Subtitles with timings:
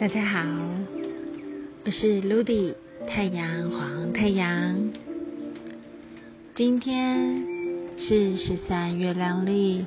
[0.00, 0.40] 大家好，
[1.84, 2.72] 我是 Ludy
[3.06, 4.94] 太阳黄太阳。
[6.54, 7.44] 今天
[7.98, 9.84] 是十三月亮历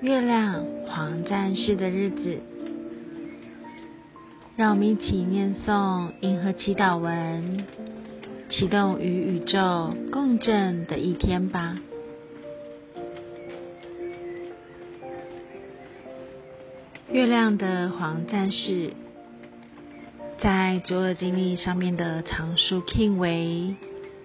[0.00, 2.38] 月亮黄战士的日子，
[4.54, 7.66] 让我们一起念诵银河祈祷文，
[8.48, 11.76] 启动与宇宙共振的一天吧。
[17.10, 18.92] 月亮的黄战士。
[20.38, 23.74] 在左耳经历上面的常数 king 为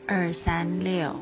[0.06, 1.16] 二三六。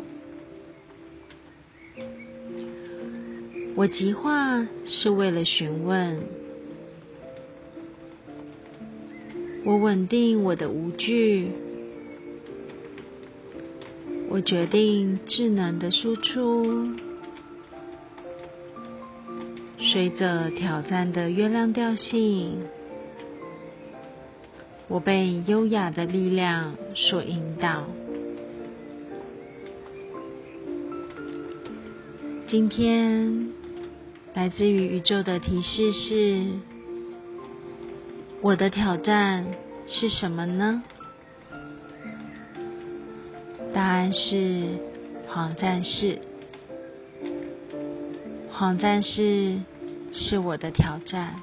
[3.76, 6.24] 我急话是为了询问，
[9.64, 11.52] 我稳定我的无惧，
[14.28, 16.90] 我决定智能的输出，
[19.78, 22.58] 随着挑战的月亮调性。
[24.90, 27.84] 我被优雅的力量所引导。
[32.48, 33.50] 今天
[34.34, 36.48] 来自于宇宙的提示是：
[38.42, 39.46] 我的挑战
[39.86, 40.82] 是什么呢？
[43.72, 44.70] 答案是
[45.28, 46.20] 黄战士。
[48.52, 49.60] 黄战士
[50.12, 51.36] 是我的挑战。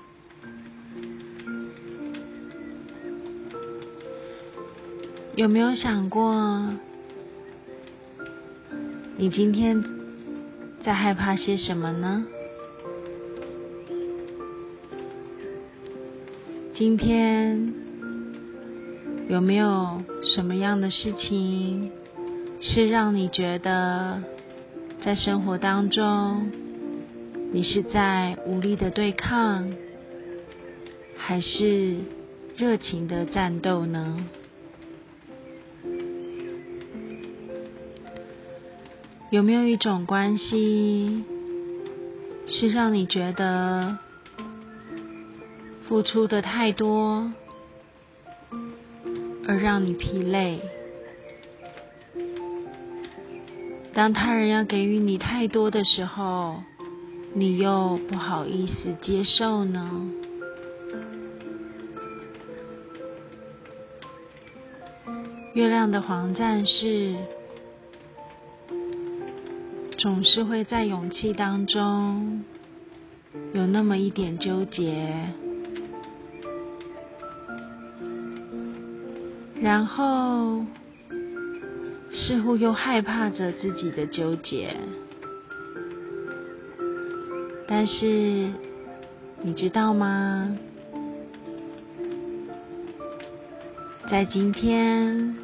[5.37, 6.73] 有没有想过，
[9.19, 9.85] 你今天
[10.83, 12.25] 在害怕些什么呢？
[16.73, 17.75] 今天
[19.29, 21.93] 有没有什么样的事情
[22.63, 24.23] 是让你觉得
[25.05, 26.51] 在生活当中
[27.53, 29.71] 你是在无力的对抗，
[31.19, 31.97] 还是
[32.57, 34.27] 热情的战斗呢？
[39.31, 41.25] 有没有一种关系
[42.47, 43.99] 是让你觉得
[45.89, 47.33] 付出的太多，
[49.49, 50.61] 而让你疲累？
[53.93, 56.63] 当他人要给予你太多的时候，
[57.35, 60.09] 你又不好意思接受呢？
[65.55, 67.17] 月亮的黄战士。
[70.07, 72.45] 总是会在勇气当中
[73.53, 75.05] 有那么一点纠结，
[79.61, 80.65] 然后
[82.09, 84.77] 似乎又害怕着自己的纠结。
[87.67, 88.49] 但是
[89.43, 90.57] 你知道吗？
[94.09, 95.37] 在今天，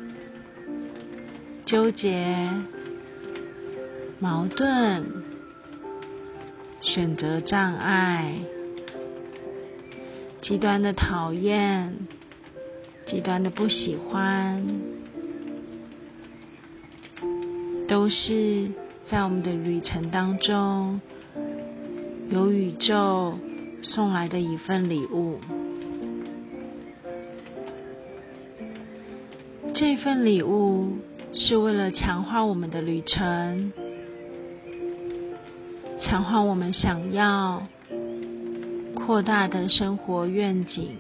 [1.64, 2.48] 纠结。
[4.22, 5.04] 矛盾、
[6.80, 8.36] 选择障碍、
[10.42, 12.06] 极端的讨厌、
[13.08, 14.64] 极端的不喜欢，
[17.88, 18.70] 都是
[19.10, 21.00] 在我们的旅程当中，
[22.30, 23.36] 由宇宙
[23.82, 25.40] 送来的一份礼物。
[29.74, 30.98] 这份礼物
[31.34, 33.72] 是为了强化我们的旅程。
[36.12, 37.66] 强化我们想要
[38.94, 40.98] 扩大的生活愿景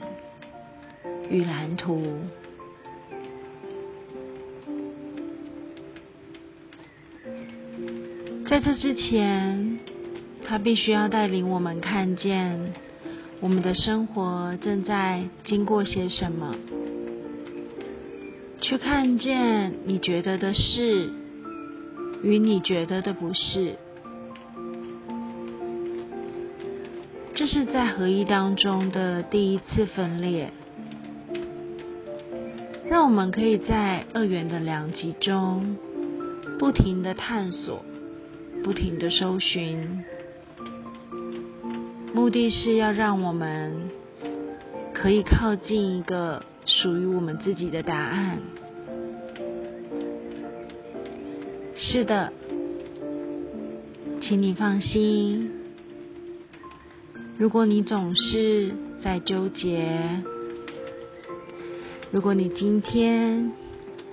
[1.28, 2.02] 与蓝图。
[8.48, 9.80] 在这之前，
[10.46, 12.72] 他必须要带领我们看见
[13.40, 16.54] 我们的生活正在经过些什么，
[18.62, 21.10] 去看见你觉得的是
[22.22, 23.74] 与你觉得的不是。
[27.34, 30.52] 这是在合一当中的第一次分裂，
[32.88, 35.76] 让我们可以在二元的两极中
[36.58, 37.82] 不停的探索，
[38.62, 40.04] 不停的搜寻，
[42.14, 43.90] 目的是要让我们
[44.92, 48.38] 可以靠近一个属于我们自己的答案。
[51.74, 52.32] 是的，
[54.20, 55.61] 请你放心。
[57.42, 58.72] 如果你总是
[59.02, 60.22] 在纠结，
[62.12, 63.50] 如果你今天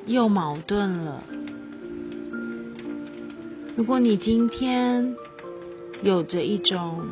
[0.07, 1.21] 又矛盾了，
[3.75, 5.15] 如果你今天
[6.01, 7.05] 有着一种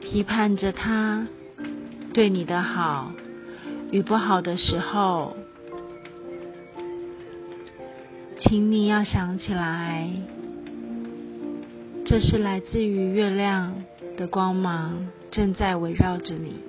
[0.00, 1.28] 批判着他
[2.12, 3.12] 对你的好
[3.92, 5.36] 与不好的时候，
[8.40, 10.10] 请你要想起来，
[12.04, 13.76] 这是来自于月亮
[14.16, 15.06] 的光芒。
[15.30, 16.60] 正在围绕着你。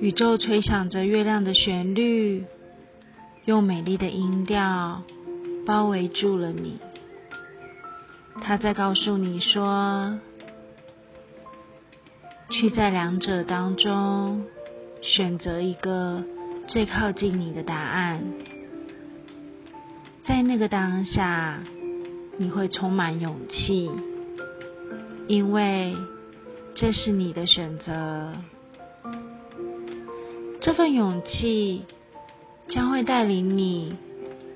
[0.00, 2.44] 宇宙吹响着月亮的旋律，
[3.44, 5.02] 用美丽的音调
[5.66, 6.78] 包围住了你。
[8.40, 10.18] 他在告诉你说。
[12.50, 14.46] 去在两者当中
[15.02, 16.24] 选择一个
[16.66, 18.22] 最靠近你的答案，
[20.24, 21.62] 在那个当下，
[22.38, 23.90] 你会充满勇气，
[25.28, 25.94] 因为
[26.74, 28.32] 这是你的选择。
[30.60, 31.84] 这份勇气
[32.68, 33.94] 将会带领你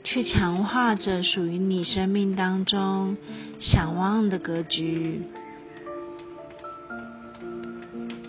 [0.02, 3.16] 去强化着属于你生命当中
[3.60, 5.22] 想望的格局。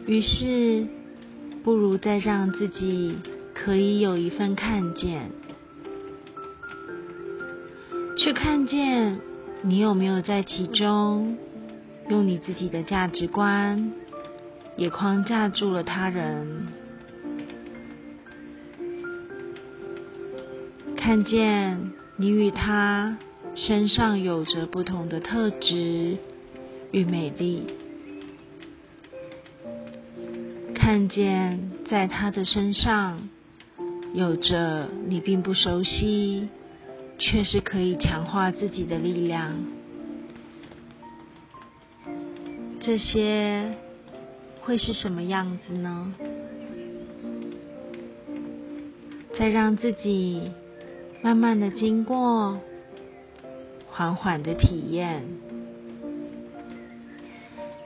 [0.05, 0.85] 于是，
[1.63, 3.15] 不如再让自己
[3.53, 5.31] 可以有一份看见，
[8.17, 9.19] 去看见
[9.61, 11.37] 你有没有在其中
[12.09, 13.91] 用你自己的价值观
[14.75, 16.67] 也框架住了他人，
[20.97, 23.17] 看见你与他
[23.55, 26.17] 身上有着不同的特质
[26.91, 27.65] 与美丽。
[30.75, 33.29] 看见在他的身上
[34.13, 36.50] 有着你并不熟悉，
[37.17, 39.55] 却是可以强化自己的力量。
[42.85, 43.77] 这些
[44.59, 46.13] 会是什么样子呢？
[49.39, 50.51] 再让自己
[51.21, 52.59] 慢慢的经过，
[53.88, 55.24] 缓缓的体验。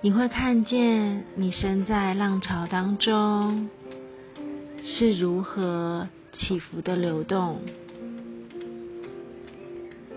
[0.02, 3.70] 你会看见你身在浪潮当中
[4.82, 7.62] 是如何起伏的流动，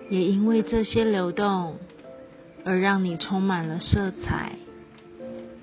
[0.08, 1.76] 也因为这些流动
[2.64, 4.52] 而让你充满了色彩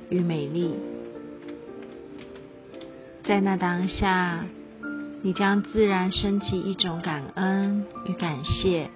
[0.09, 0.75] 与美丽。
[3.24, 4.45] 在那当下，
[5.21, 8.89] 你将自然升起一种感恩与感谢，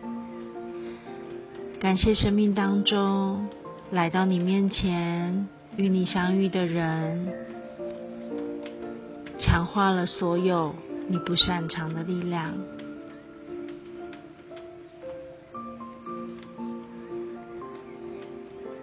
[1.79, 3.47] 感谢生命当中。
[3.91, 7.27] 来到你面前与你相遇的人，
[9.37, 10.73] 强化了所有
[11.09, 12.53] 你不擅长的力量。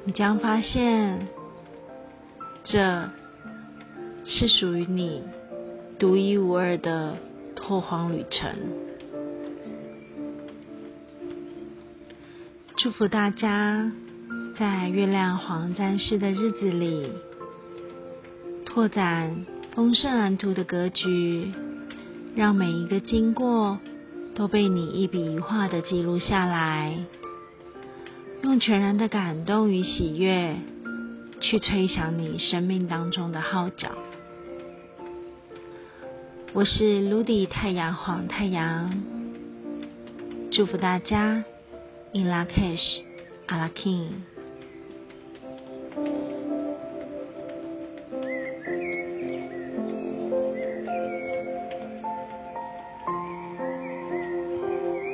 [0.04, 1.26] 你将发现，
[2.70, 3.08] 这
[4.26, 5.22] 是属于你
[5.98, 7.16] 独一无二的
[7.56, 8.50] 拓荒旅程。
[12.76, 13.90] 祝福大家！
[14.58, 17.10] 在月亮黄战士的日子里，
[18.66, 21.50] 拓展丰盛蓝图的格局，
[22.36, 23.78] 让每一个经过
[24.34, 26.98] 都被你一笔一画的记录下来，
[28.42, 30.56] 用全然的感动与喜悦
[31.40, 33.92] 去吹响你生命当中的号角。
[36.52, 39.00] 我是 Ludy 太阳黄太阳，
[40.50, 41.44] 祝福大家
[42.12, 43.02] ，In La Cash,
[43.46, 44.08] a La King。